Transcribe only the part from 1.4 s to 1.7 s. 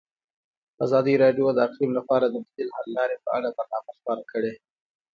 د